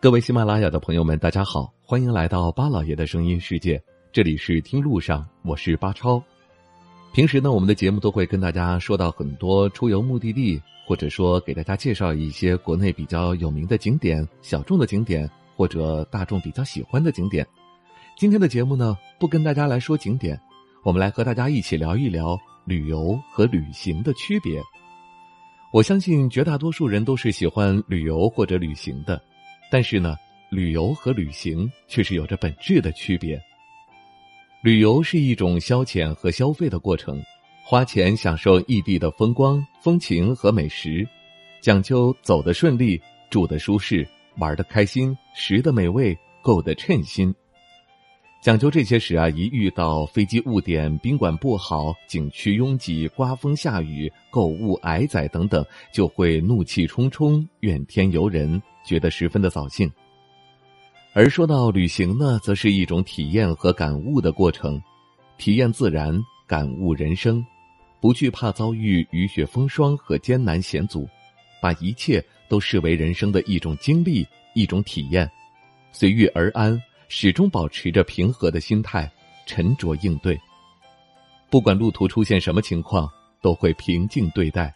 [0.00, 3.82] 各位喜马拉雅的朋友们，大家好，欢迎来到巴老爷的声音世界。
[4.12, 6.22] 这里是听路上，我是巴超。
[7.12, 17.44] 平时呢，我们的节目都会跟大家说到很多出游目的地，或者说给大家介绍一些国内比较有名的景点、小众的景点，或者大众比较喜欢的景点。
[18.16, 20.40] 今天的节目呢，不跟大家来说景点，
[20.84, 24.62] 我们来和大家一起聊一聊旅游和旅行的区别。
[25.72, 29.20] 我相信绝大多数人都是喜欢旅游或者旅行的。
[29.70, 30.16] 但是呢，
[30.50, 33.40] 旅游和旅行却是有着本质的区别。
[34.62, 37.22] 旅游是一种消遣和消费的过程，
[37.64, 41.06] 花钱享受异地的风光、风情和美食，
[41.60, 43.00] 讲究走得顺利、
[43.30, 44.06] 住得舒适、
[44.38, 47.34] 玩得开心、食得美味、购得称心。
[48.40, 58.62] 讲究这些时啊，一遇到飞机误点、宾馆不好、景区拥挤、刮风下雨、购物挨宰等等，就会怒气冲冲、怨天尤人。
[58.88, 59.92] 觉得十分的扫兴。
[61.12, 64.80] 而说到旅行呢，则是一种体验和感悟的过程，
[65.36, 67.44] 体验自然，感悟人生，
[68.00, 71.06] 不惧怕遭遇雨雪风霜和艰难险阻，
[71.60, 75.30] 把一切都视为人生的一种经历、一种体验，
[75.92, 79.10] 随遇而安，始终保持着平和的心态，
[79.44, 80.40] 沉着应对。
[81.50, 83.10] 不管路途出现什么情况，
[83.42, 84.72] 都会平静对待。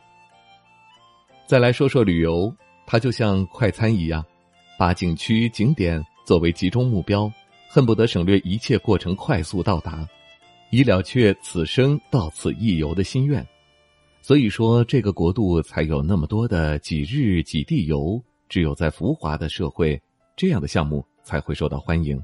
[1.46, 2.52] 再来说说旅游。
[2.92, 4.22] 它就像快餐一样，
[4.78, 7.32] 把景区景点作为集中目标，
[7.66, 10.06] 恨不得省略一切过程，快速到达，
[10.70, 13.42] 以了却此生到此一游的心愿。
[14.20, 18.22] 所以说，这个国度才有那么多的几日几地游。
[18.46, 19.98] 只有在浮华的社会，
[20.36, 22.22] 这样的项目才会受到欢迎。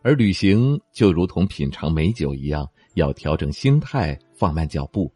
[0.00, 5.12] 而旅行就如同品尝美酒一样，要调整心态，放慢脚步。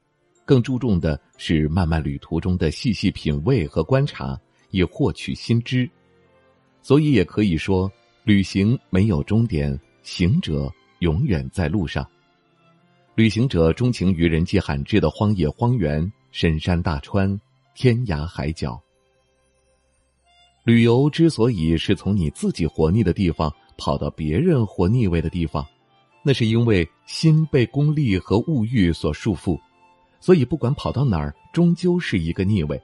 [0.48, 4.34] 更注重的是漫漫旅途中的细细品味和观察，
[4.70, 5.86] 以获取新知。
[6.80, 7.92] 所以也可以说，
[8.24, 12.08] 旅行没有终点，行者永远在路上。
[13.14, 17.38] 旅行者钟情于人迹罕至的荒野、荒原、深山大川、
[17.74, 18.80] 天涯海角。
[20.64, 25.62] 旅游之所以是从你自己活腻的地方跑到别人活腻味的地方，
[26.22, 29.60] 那是因为心被功利和物欲所束缚。
[30.20, 32.80] 所以，不管跑到哪儿，终究是一个逆位。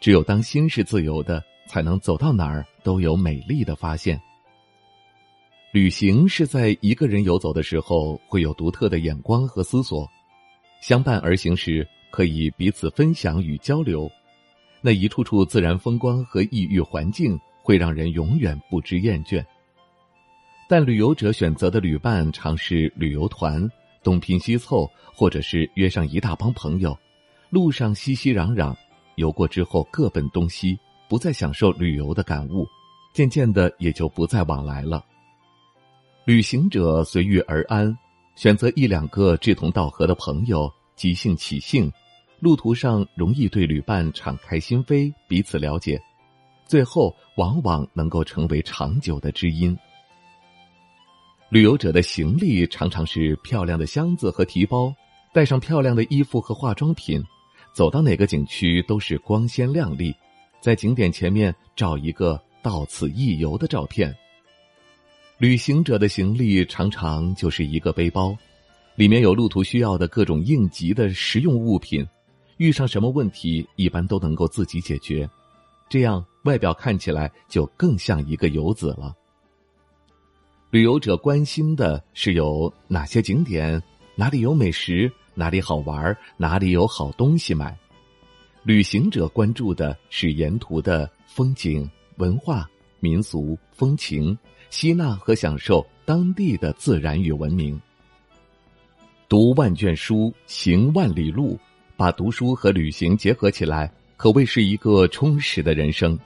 [0.00, 4.20] 只有当心是自由的，才能走到哪儿都有美丽的发现。
[5.72, 10.06] 旅行是在一个人游走的时候，会有独特的眼光和思索；
[10.80, 14.10] 相伴而行时，可以彼此分享与交流。
[14.80, 19.44] 那一处处自然风光和异域环境，会让人永远不知厌倦。
[20.68, 23.68] 但旅游者选择的旅伴，常是旅游团。
[24.06, 26.96] 东拼西凑，或者是约上一大帮朋友，
[27.50, 28.72] 路上熙熙攘攘，
[29.16, 30.78] 游过之后各奔东西，
[31.08, 32.64] 不再享受旅游的感悟，
[33.12, 35.04] 渐渐的也就不再往来了。
[36.24, 37.98] 旅行者随遇而安，
[38.36, 41.92] 选择一两个志同道合的朋友，即兴起兴，
[42.38, 46.00] 路途上容易对旅伴敞开心扉，彼此了解，
[46.64, 49.76] 最后往往能够成为长久的知音。
[51.56, 54.94] 旅游者的行李常常是漂亮的箱子和提包，
[55.32, 57.24] 带上漂亮的衣服和化妆品，
[57.72, 60.14] 走到哪个景区都是光鲜亮丽，
[60.60, 64.14] 在景点前面照一个到此一游的照片。
[65.38, 68.36] 旅行者的行李常常就是一个背包，
[68.94, 72.06] 里面有路途需要的各种应急的实用物品，
[72.58, 75.26] 遇上什么问题一般都能够自己解决，
[75.88, 79.16] 这样外表看起来就更像一个游子了。
[80.70, 83.80] 旅游者关心的是有哪些景点，
[84.16, 87.72] 哪里有美食，哪里好玩，哪里有好东西买；
[88.64, 92.68] 旅行者关注的是沿途的风景、文化、
[92.98, 94.36] 民俗、风情，
[94.68, 97.80] 吸纳和享受当地的自然与文明。
[99.28, 101.56] 读万卷书，行万里路，
[101.96, 106.18] 把读书和旅行结合起来，可谓是一个充实的人生。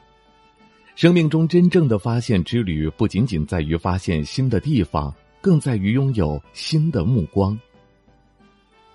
[1.01, 5.11] 生命中真正的发现之旅，不仅仅在于发现新的地方，
[5.41, 7.59] 更在于拥有新的目光。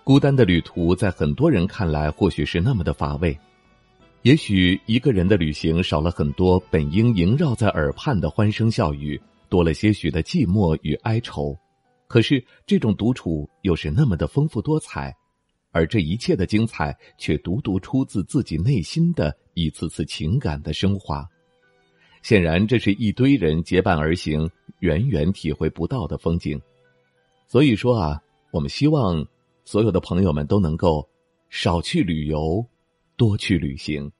[0.03, 3.35] 孤单的旅途，在很多人看来，或许是那么的乏味。
[4.21, 9.19] 也许一个人的旅行，少了很多本应萦绕在耳畔的欢声笑语，
[9.49, 11.57] 多了些许的寂寞与哀愁。
[12.05, 15.11] 可是，这种独处又是那么的丰富多彩，
[15.71, 21.27] 而这一切的精彩，却独独出自自己内心的一次次情感的升华。
[22.25, 24.49] 显然，这是一堆人结伴而行，
[24.79, 26.59] 远远体会不到的风景。
[27.45, 28.19] 所以说啊，
[28.49, 29.23] 我们希望
[29.63, 31.07] 所有的朋友们都能够
[31.51, 32.65] 少去旅游，
[33.15, 34.11] 多去旅行。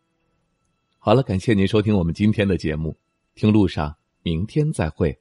[0.99, 2.95] 好了，感谢您收听我们今天的节目。
[3.33, 5.17] 听路上，明天再会。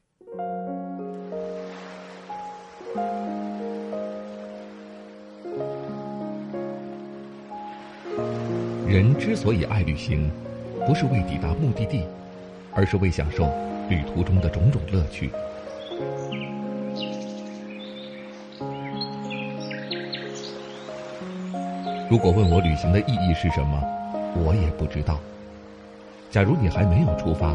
[8.86, 10.30] 人之所以爱旅行，
[10.86, 12.04] 不是为抵达目的地，
[12.74, 13.44] 而是为享受
[13.88, 15.30] 旅途中的种种乐趣。
[22.10, 23.82] 如果问我旅行的意义是什么，
[24.36, 25.20] 我也不知道。
[26.30, 27.54] 假如你还没有出发，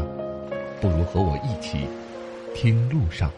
[0.80, 1.86] 不如和我一起
[2.54, 3.30] 听路上。